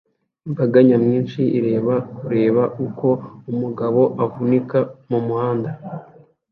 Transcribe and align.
Imbaga 0.47 0.77
nyamwinshi 0.87 1.41
ireba 1.57 1.95
kureba 2.17 2.63
uko 2.85 3.07
umugabo 3.51 4.01
avunika 4.23 4.77
mumuhanda 5.09 5.69